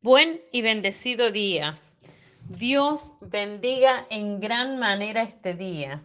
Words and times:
Buen 0.00 0.40
y 0.52 0.62
bendecido 0.62 1.32
día. 1.32 1.76
Dios 2.48 3.14
bendiga 3.20 4.06
en 4.10 4.38
gran 4.38 4.78
manera 4.78 5.22
este 5.22 5.54
día 5.54 6.04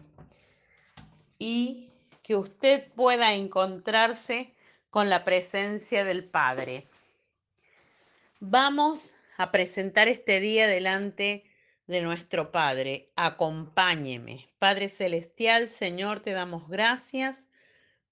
y 1.38 1.92
que 2.24 2.34
usted 2.34 2.90
pueda 2.96 3.34
encontrarse 3.34 4.52
con 4.90 5.10
la 5.10 5.22
presencia 5.22 6.02
del 6.02 6.24
Padre. 6.24 6.88
Vamos 8.40 9.14
a 9.36 9.52
presentar 9.52 10.08
este 10.08 10.40
día 10.40 10.66
delante 10.66 11.44
de 11.86 12.00
nuestro 12.00 12.50
Padre. 12.50 13.06
Acompáñeme. 13.14 14.48
Padre 14.58 14.88
Celestial, 14.88 15.68
Señor, 15.68 16.18
te 16.18 16.32
damos 16.32 16.68
gracias 16.68 17.46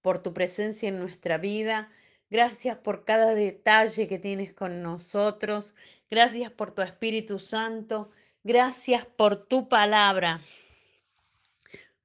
por 0.01 0.23
tu 0.23 0.33
presencia 0.33 0.87
en 0.87 0.99
nuestra 0.99 1.37
vida. 1.37 1.89
Gracias 2.33 2.79
por 2.79 3.05
cada 3.05 3.35
detalle 3.35 4.07
que 4.07 4.17
tienes 4.17 4.53
con 4.53 4.81
nosotros. 4.81 5.75
Gracias 6.09 6.49
por 6.49 6.73
tu 6.73 6.81
Espíritu 6.81 7.37
Santo. 7.37 8.09
Gracias 8.43 9.05
por 9.05 9.45
tu 9.45 9.69
palabra. 9.69 10.43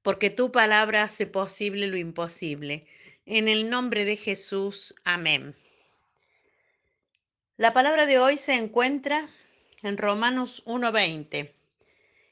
Porque 0.03 0.29
tu 0.29 0.51
palabra 0.51 1.01
hace 1.01 1.25
posible 1.25 1.87
lo 1.87 1.97
imposible. 1.97 2.85
En 3.25 3.47
el 3.47 3.71
nombre 3.71 4.05
de 4.05 4.17
Jesús. 4.17 4.93
Amén. 5.03 5.55
La 7.57 7.73
palabra 7.73 8.05
de 8.05 8.19
hoy 8.19 8.37
se 8.37 8.53
encuentra 8.53 9.27
en 9.81 9.97
Romanos 9.97 10.63
1.20 10.67 11.55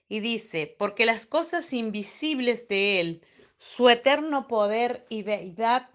y 0.08 0.20
dice, 0.20 0.76
porque 0.78 1.08
las 1.08 1.26
cosas 1.26 1.74
invisibles 1.74 2.68
de 2.68 3.00
Él, 3.00 3.22
su 3.58 3.90
eterno 3.90 4.48
poder 4.48 5.04
y 5.10 5.24
deidad, 5.24 5.90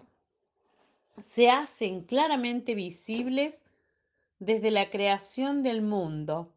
se 1.21 1.49
hacen 1.49 2.03
claramente 2.03 2.75
visibles 2.75 3.61
desde 4.39 4.71
la 4.71 4.89
creación 4.89 5.63
del 5.63 5.81
mundo, 5.81 6.51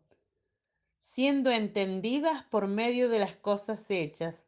siendo 0.98 1.50
entendidas 1.50 2.44
por 2.44 2.66
medio 2.66 3.08
de 3.08 3.18
las 3.18 3.36
cosas 3.36 3.90
hechas, 3.90 4.42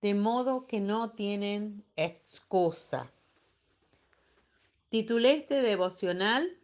de 0.00 0.14
modo 0.14 0.66
que 0.66 0.80
no 0.80 1.10
tienen 1.10 1.84
excusa. 1.96 3.12
Titulé 4.88 5.32
este 5.32 5.60
devocional 5.60 6.56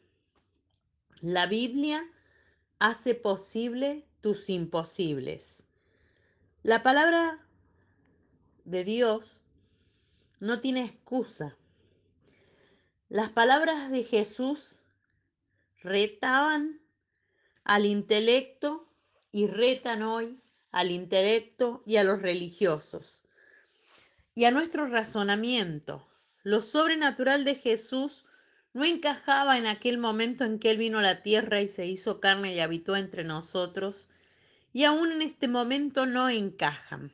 La 1.20 1.46
Biblia 1.46 2.02
hace 2.78 3.14
posible 3.14 4.06
tus 4.20 4.48
imposibles. 4.48 5.66
La 6.62 6.82
palabra 6.82 7.46
de 8.64 8.84
Dios 8.84 9.42
no 10.40 10.60
tiene 10.60 10.84
excusa. 10.84 11.56
Las 13.14 13.30
palabras 13.30 13.92
de 13.92 14.02
Jesús 14.02 14.74
retaban 15.84 16.80
al 17.62 17.86
intelecto 17.86 18.88
y 19.30 19.46
retan 19.46 20.02
hoy 20.02 20.40
al 20.72 20.90
intelecto 20.90 21.84
y 21.86 21.98
a 21.98 22.02
los 22.02 22.20
religiosos 22.20 23.22
y 24.34 24.46
a 24.46 24.50
nuestro 24.50 24.88
razonamiento. 24.88 26.04
Lo 26.42 26.60
sobrenatural 26.60 27.44
de 27.44 27.54
Jesús 27.54 28.26
no 28.72 28.84
encajaba 28.84 29.58
en 29.58 29.66
aquel 29.66 29.98
momento 29.98 30.42
en 30.42 30.58
que 30.58 30.72
Él 30.72 30.78
vino 30.78 30.98
a 30.98 31.02
la 31.02 31.22
tierra 31.22 31.62
y 31.62 31.68
se 31.68 31.86
hizo 31.86 32.18
carne 32.18 32.52
y 32.52 32.58
habitó 32.58 32.96
entre 32.96 33.22
nosotros, 33.22 34.08
y 34.72 34.82
aún 34.82 35.12
en 35.12 35.22
este 35.22 35.46
momento 35.46 36.04
no 36.06 36.30
encajan. 36.30 37.12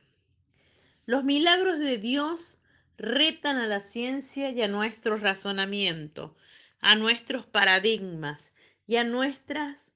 Los 1.05 1.23
milagros 1.23 1.77
de 1.77 1.99
Dios 1.99 2.57
retan 3.01 3.57
a 3.57 3.65
la 3.65 3.79
ciencia 3.79 4.51
y 4.51 4.61
a 4.61 4.67
nuestro 4.67 5.17
razonamiento, 5.17 6.35
a 6.81 6.95
nuestros 6.95 7.47
paradigmas 7.47 8.53
y 8.85 8.97
a 8.97 9.03
nuestras 9.03 9.91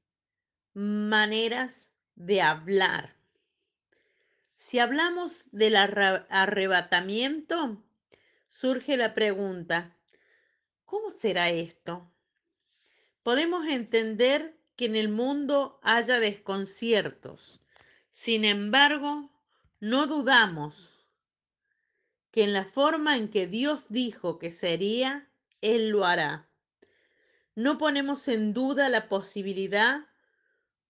maneras 0.74 1.92
de 2.16 2.42
hablar. 2.42 3.14
Si 4.56 4.80
hablamos 4.80 5.44
del 5.52 5.76
arrebatamiento, 5.76 7.84
surge 8.48 8.98
la 8.98 9.14
pregunta, 9.14 9.96
¿cómo 10.86 11.12
será 11.12 11.52
esto? 11.52 12.12
Podemos 13.22 13.68
entender 13.68 14.58
que 14.76 14.86
en 14.86 14.96
el 14.96 15.10
mundo 15.10 15.80
haya 15.84 16.20
desconciertos. 16.20 17.62
Sin 18.10 18.46
embargo, 18.46 19.30
no 19.80 20.08
dudamos 20.08 20.95
que 22.36 22.44
en 22.44 22.52
la 22.52 22.66
forma 22.66 23.16
en 23.16 23.30
que 23.30 23.48
Dios 23.48 23.86
dijo 23.88 24.40
que 24.40 24.52
sería, 24.52 25.26
Él 25.62 25.88
lo 25.88 26.04
hará. 26.04 26.50
No 27.56 27.78
ponemos 27.78 28.28
en 28.28 28.54
duda 28.54 28.90
la 28.90 29.08
posibilidad 29.08 30.02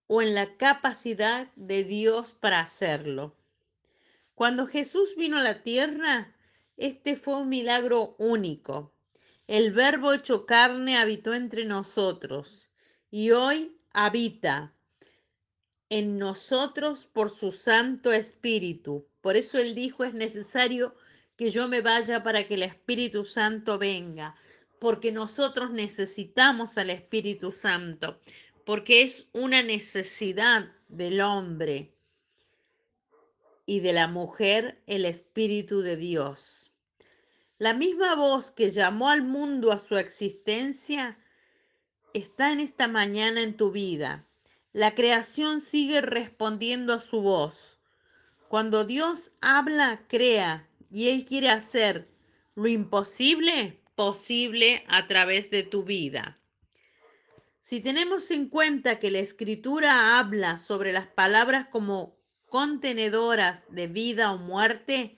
o 0.08 0.24
en 0.24 0.34
la 0.34 0.58
capacidad 0.58 1.52
de 1.56 1.84
Dios 1.84 2.34
para 2.34 2.62
hacerlo. 2.62 3.38
Cuando 4.34 4.66
Jesús 4.66 5.16
vino 5.18 5.38
a 5.38 5.44
la 5.44 5.62
tierra, 5.62 6.36
este 6.78 7.16
fue 7.16 7.36
un 7.36 7.50
milagro 7.50 8.16
único. 8.18 8.96
El 9.46 9.72
verbo 9.72 10.14
hecho 10.14 10.48
carne 10.48 10.98
habitó 10.98 11.36
entre 11.36 11.64
nosotros 11.64 12.70
y 13.12 13.30
hoy 13.30 13.78
habita 13.94 14.74
en 15.90 16.18
nosotros 16.18 17.06
por 17.06 17.30
su 17.30 17.52
Santo 17.52 18.12
Espíritu. 18.12 19.08
Por 19.22 19.38
eso 19.38 19.60
él 19.60 19.76
dijo, 19.76 20.04
es 20.06 20.16
necesario 20.16 20.96
que 21.36 21.52
yo 21.52 21.68
me 21.68 21.82
vaya 21.82 22.24
para 22.24 22.48
que 22.48 22.56
el 22.56 22.64
Espíritu 22.64 23.26
Santo 23.26 23.78
venga, 23.78 24.36
porque 24.80 25.12
nosotros 25.12 25.72
necesitamos 25.72 26.78
al 26.78 26.90
Espíritu 26.90 27.52
Santo, 27.52 28.20
porque 28.66 29.02
es 29.02 29.28
una 29.34 29.64
necesidad 29.64 30.72
del 30.88 31.22
hombre 31.22 31.94
y 33.66 33.80
de 33.80 33.94
la 33.94 34.08
mujer 34.08 34.82
el 34.86 35.06
Espíritu 35.06 35.82
de 35.82 35.98
Dios. 35.98 36.72
La 37.58 37.74
misma 37.74 38.16
voz 38.16 38.52
que 38.52 38.72
llamó 38.72 39.10
al 39.10 39.24
mundo 39.24 39.72
a 39.72 39.80
su 39.80 39.98
existencia 39.98 41.18
está 42.14 42.52
en 42.52 42.60
esta 42.60 42.88
mañana 42.88 43.42
en 43.42 43.56
tu 43.56 43.72
vida. 43.72 44.26
La 44.74 44.94
creación 44.94 45.62
sigue 45.62 46.02
respondiendo 46.02 46.94
a 46.94 47.00
su 47.00 47.22
voz. 47.22 47.78
Cuando 48.50 48.86
Dios 48.86 49.32
habla, 49.42 50.02
crea 50.08 50.68
y 50.92 51.10
Él 51.10 51.26
quiere 51.26 51.50
hacer 51.50 52.08
lo 52.56 52.68
imposible 52.68 53.82
posible 53.96 54.84
a 54.88 55.08
través 55.08 55.50
de 55.50 55.64
tu 55.64 55.84
vida. 55.84 56.38
Si 57.62 57.80
tenemos 57.82 58.30
en 58.30 58.50
cuenta 58.50 59.00
que 59.00 59.10
la 59.10 59.20
escritura 59.20 60.20
habla 60.20 60.58
sobre 60.58 60.92
las 60.92 61.08
palabras 61.08 61.68
como 61.72 62.16
contenedoras 62.48 63.64
de 63.70 63.88
vida 63.88 64.32
o 64.32 64.38
muerte, 64.38 65.16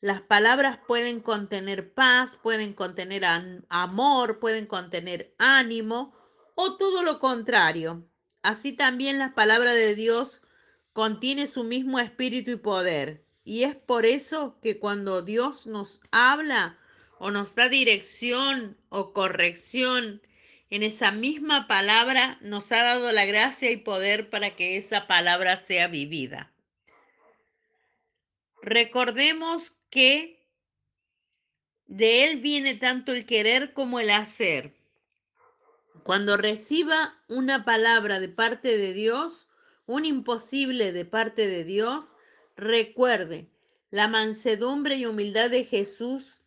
las 0.00 0.20
palabras 0.20 0.78
pueden 0.86 1.20
contener 1.20 1.92
paz, 1.92 2.36
pueden 2.42 2.74
contener 2.74 3.24
amor, 3.68 4.38
pueden 4.38 4.66
contener 4.66 5.34
ánimo 5.38 6.14
o 6.54 6.76
todo 6.76 7.02
lo 7.02 7.18
contrario. 7.20 8.06
Así 8.42 8.72
también 8.72 9.18
la 9.18 9.34
palabra 9.34 9.72
de 9.72 9.94
Dios 9.94 10.42
contiene 10.92 11.46
su 11.46 11.64
mismo 11.64 11.98
espíritu 11.98 12.50
y 12.50 12.56
poder. 12.56 13.24
Y 13.48 13.64
es 13.64 13.76
por 13.76 14.04
eso 14.04 14.58
que 14.60 14.78
cuando 14.78 15.22
Dios 15.22 15.66
nos 15.66 16.02
habla 16.10 16.76
o 17.18 17.30
nos 17.30 17.54
da 17.54 17.70
dirección 17.70 18.76
o 18.90 19.14
corrección, 19.14 20.20
en 20.68 20.82
esa 20.82 21.12
misma 21.12 21.66
palabra 21.66 22.36
nos 22.42 22.70
ha 22.72 22.82
dado 22.82 23.10
la 23.10 23.24
gracia 23.24 23.70
y 23.70 23.78
poder 23.78 24.28
para 24.28 24.54
que 24.54 24.76
esa 24.76 25.06
palabra 25.06 25.56
sea 25.56 25.88
vivida. 25.88 26.52
Recordemos 28.60 29.72
que 29.88 30.46
de 31.86 32.24
Él 32.24 32.40
viene 32.40 32.74
tanto 32.74 33.14
el 33.14 33.24
querer 33.24 33.72
como 33.72 33.98
el 33.98 34.10
hacer. 34.10 34.74
Cuando 36.02 36.36
reciba 36.36 37.18
una 37.28 37.64
palabra 37.64 38.20
de 38.20 38.28
parte 38.28 38.76
de 38.76 38.92
Dios, 38.92 39.46
un 39.86 40.04
imposible 40.04 40.92
de 40.92 41.06
parte 41.06 41.46
de 41.46 41.64
Dios, 41.64 42.12
Recuerde 42.58 43.48
la 43.88 44.08
mansedumbre 44.08 44.96
y 44.96 45.06
humildad 45.06 45.48
de 45.48 45.64
Jesús, 45.64 46.38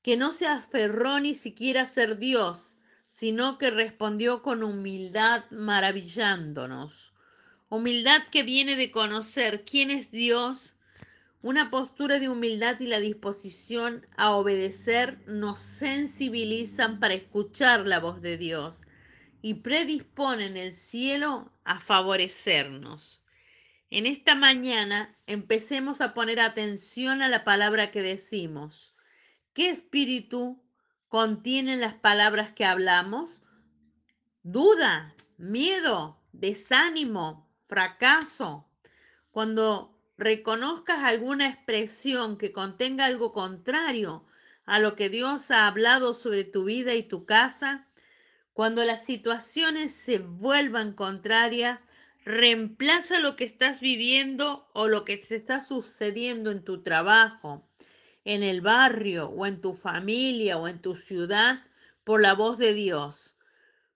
que 0.00 0.16
no 0.16 0.30
se 0.30 0.46
aferró 0.46 1.18
ni 1.18 1.34
siquiera 1.34 1.80
a 1.80 1.86
ser 1.86 2.18
Dios, 2.18 2.76
sino 3.10 3.58
que 3.58 3.72
respondió 3.72 4.42
con 4.42 4.62
humildad 4.62 5.42
maravillándonos. 5.50 7.14
Humildad 7.68 8.28
que 8.30 8.44
viene 8.44 8.76
de 8.76 8.92
conocer 8.92 9.64
quién 9.64 9.90
es 9.90 10.12
Dios, 10.12 10.76
una 11.42 11.68
postura 11.68 12.20
de 12.20 12.28
humildad 12.28 12.78
y 12.78 12.86
la 12.86 13.00
disposición 13.00 14.06
a 14.16 14.36
obedecer 14.36 15.18
nos 15.26 15.58
sensibilizan 15.58 17.00
para 17.00 17.14
escuchar 17.14 17.88
la 17.88 17.98
voz 17.98 18.22
de 18.22 18.38
Dios 18.38 18.82
y 19.42 19.54
predisponen 19.54 20.56
el 20.56 20.72
cielo 20.72 21.50
a 21.64 21.80
favorecernos. 21.80 23.25
En 23.88 24.04
esta 24.06 24.34
mañana 24.34 25.16
empecemos 25.26 26.00
a 26.00 26.12
poner 26.12 26.40
atención 26.40 27.22
a 27.22 27.28
la 27.28 27.44
palabra 27.44 27.92
que 27.92 28.02
decimos. 28.02 28.96
¿Qué 29.52 29.70
espíritu 29.70 30.60
contienen 31.08 31.80
las 31.80 31.94
palabras 31.94 32.52
que 32.52 32.64
hablamos? 32.64 33.42
Duda, 34.42 35.14
miedo, 35.36 36.20
desánimo, 36.32 37.48
fracaso, 37.68 38.68
cuando 39.30 39.96
reconozcas 40.18 41.04
alguna 41.04 41.46
expresión 41.48 42.38
que 42.38 42.52
contenga 42.52 43.04
algo 43.04 43.32
contrario 43.32 44.26
a 44.64 44.80
lo 44.80 44.96
que 44.96 45.10
Dios 45.10 45.52
ha 45.52 45.68
hablado 45.68 46.12
sobre 46.12 46.42
tu 46.42 46.64
vida 46.64 46.94
y 46.94 47.04
tu 47.04 47.24
casa, 47.24 47.86
cuando 48.52 48.84
las 48.84 49.04
situaciones 49.04 49.92
se 49.92 50.18
vuelvan 50.18 50.92
contrarias, 50.92 51.84
reemplaza 52.26 53.20
lo 53.20 53.36
que 53.36 53.44
estás 53.44 53.78
viviendo 53.78 54.68
o 54.74 54.88
lo 54.88 55.04
que 55.04 55.16
te 55.16 55.36
está 55.36 55.60
sucediendo 55.60 56.50
en 56.50 56.64
tu 56.64 56.82
trabajo, 56.82 57.70
en 58.24 58.42
el 58.42 58.60
barrio 58.60 59.28
o 59.28 59.46
en 59.46 59.60
tu 59.60 59.74
familia 59.74 60.58
o 60.58 60.66
en 60.66 60.82
tu 60.82 60.96
ciudad 60.96 61.62
por 62.02 62.20
la 62.20 62.34
voz 62.34 62.58
de 62.58 62.74
Dios. 62.74 63.36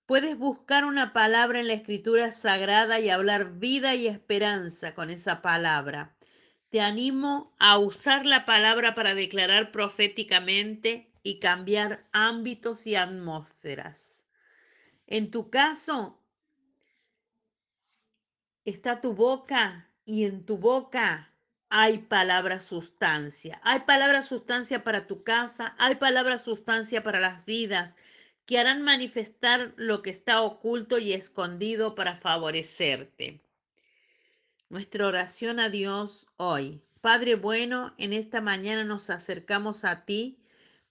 Puedes 0.07 0.39
buscar 0.39 0.85
una 0.85 1.13
palabra 1.13 1.59
en 1.59 1.67
la 1.67 1.75
escritura 1.75 2.31
sagrada 2.31 3.01
y 3.01 3.11
hablar 3.11 3.59
vida 3.59 3.97
y 3.97 4.07
esperanza 4.07 4.95
con 4.95 5.11
esa 5.11 5.43
palabra. 5.43 6.17
Te 6.69 6.81
animo 6.81 7.53
a 7.59 7.79
usar 7.79 8.27
la 8.27 8.47
palabra 8.47 8.95
para 8.95 9.17
declarar 9.17 9.73
proféticamente 9.73 11.13
y 11.25 11.41
cambiar 11.41 12.07
ámbitos 12.13 12.87
y 12.87 12.95
atmósferas. 12.95 14.25
En 15.09 15.33
tu 15.33 15.51
caso, 15.51 16.20
está 18.71 19.01
tu 19.01 19.15
boca 19.15 19.89
y 20.05 20.25
en 20.25 20.45
tu 20.45 20.57
boca 20.57 21.31
hay 21.69 21.99
palabra 21.99 22.59
sustancia. 22.61 23.61
Hay 23.63 23.81
palabra 23.81 24.23
sustancia 24.23 24.83
para 24.83 25.07
tu 25.07 25.23
casa, 25.23 25.75
hay 25.79 25.95
palabra 25.97 26.39
sustancia 26.39 27.03
para 27.03 27.21
las 27.21 27.45
vidas 27.45 27.97
que 28.45 28.59
harán 28.59 28.83
manifestar 28.83 29.73
lo 29.77 30.03
que 30.03 30.11
está 30.11 30.43
oculto 30.43 30.99
y 30.99 31.13
escondido 31.13 31.95
para 31.95 32.17
favorecerte. 32.17 33.41
Nuestra 34.69 35.07
oración 35.07 35.61
a 35.61 35.71
Dios 35.71 36.27
hoy. 36.37 36.83
Padre 37.01 37.37
bueno, 37.37 37.95
en 37.99 38.13
esta 38.13 38.41
mañana 38.41 38.85
nos 38.85 39.09
acercamos 39.09 39.85
a 39.85 40.05
ti 40.05 40.39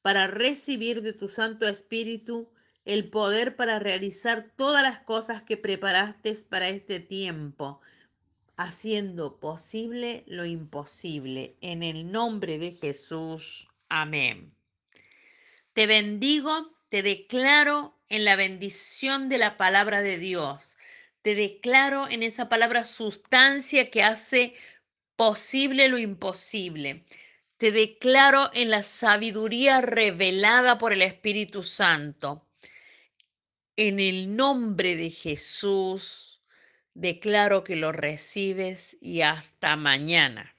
para 0.02 0.28
recibir 0.28 1.02
de 1.02 1.14
tu 1.14 1.28
Santo 1.28 1.68
Espíritu 1.68 2.50
el 2.86 3.10
poder 3.10 3.56
para 3.56 3.80
realizar 3.80 4.52
todas 4.56 4.84
las 4.84 5.00
cosas 5.00 5.44
que 5.44 5.58
preparaste 5.58 6.36
para 6.50 6.70
este 6.70 7.00
tiempo, 7.00 7.81
haciendo 8.58 9.40
posible 9.40 10.24
lo 10.28 10.46
imposible. 10.46 11.56
En 11.62 11.84
el 11.84 12.12
nombre 12.12 12.58
de 12.58 12.72
Jesús. 12.72 13.68
Amén. 13.90 14.54
Te 15.74 15.88
bendigo 15.88 16.80
te 16.90 17.04
declaro 17.04 17.96
en 18.10 18.26
la 18.26 18.36
bendición 18.36 19.30
de 19.30 19.38
la 19.38 19.58
palabra 19.58 20.02
de 20.02 20.18
Dios. 20.18 20.76
Te 21.22 21.36
declaro 21.36 22.10
en 22.10 22.24
esa 22.24 22.50
palabra 22.50 22.84
sustancia 22.84 23.92
que 23.92 24.02
hace 24.02 24.56
posible 25.16 25.88
lo 25.88 26.00
imposible. 26.00 27.06
Te 27.58 27.72
declaro 27.72 28.50
en 28.54 28.72
la 28.72 28.81
sabiduría 28.81 29.81
revelada 29.81 30.80
por 30.80 30.94
el 30.94 31.04
Espíritu 31.04 31.62
Santo. 31.62 32.48
En 33.81 34.02
el 34.02 34.36
nombre 34.36 34.98
de 34.98 35.10
Jesús, 35.10 36.44
declaro 36.94 37.64
que 37.64 37.78
lo 37.78 37.94
recibes 37.94 38.98
y 39.00 39.22
hasta 39.22 39.78
mañana. 39.78 40.54